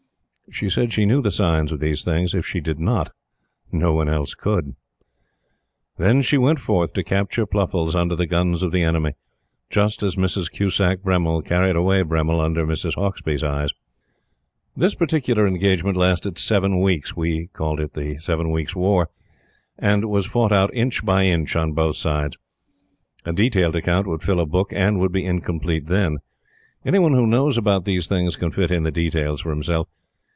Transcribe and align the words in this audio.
She 0.53 0.67
said 0.67 0.91
she 0.91 1.05
knew 1.05 1.21
the 1.21 1.31
signs 1.31 1.71
of 1.71 1.79
these 1.79 2.03
things. 2.03 2.35
If 2.35 2.45
she 2.45 2.59
did 2.59 2.77
not, 2.77 3.13
no 3.71 3.93
one 3.93 4.09
else 4.09 4.33
could. 4.35 4.75
Then 5.97 6.21
she 6.21 6.37
went 6.37 6.59
forth 6.59 6.91
to 6.91 7.05
capture 7.05 7.45
Pluffles 7.45 7.95
under 7.95 8.17
the 8.17 8.25
guns 8.27 8.61
of 8.61 8.73
the 8.73 8.81
enemy; 8.81 9.13
just 9.69 10.03
as 10.03 10.17
Mrs. 10.17 10.51
Cusack 10.51 11.03
Bremmil 11.03 11.41
carried 11.43 11.77
away 11.77 12.01
Bremmil 12.01 12.41
under 12.41 12.67
Mrs. 12.67 12.95
Hauksbee's 12.95 13.45
eyes. 13.45 13.69
This 14.75 14.93
particular 14.93 15.47
engagement 15.47 15.95
lasted 15.95 16.37
seven 16.37 16.81
weeks 16.81 17.15
we 17.15 17.47
called 17.53 17.79
it 17.79 17.93
the 17.93 18.17
Seven 18.17 18.51
Weeks' 18.51 18.75
War 18.75 19.09
and 19.79 20.09
was 20.09 20.25
fought 20.25 20.51
out 20.51 20.73
inch 20.73 21.05
by 21.05 21.27
inch 21.27 21.55
on 21.55 21.71
both 21.71 21.95
sides. 21.95 22.37
A 23.23 23.31
detailed 23.31 23.77
account 23.77 24.05
would 24.05 24.21
fill 24.21 24.41
a 24.41 24.45
book, 24.45 24.73
and 24.73 24.99
would 24.99 25.13
be 25.13 25.23
incomplete 25.23 25.85
then. 25.87 26.17
Any 26.83 26.99
one 26.99 27.13
who 27.13 27.25
knows 27.25 27.57
about 27.57 27.85
these 27.85 28.07
things 28.07 28.35
can 28.35 28.51
fit 28.51 28.69
in 28.69 28.83
the 28.83 28.91
details 28.91 29.39
for 29.39 29.51
himself. 29.51 29.87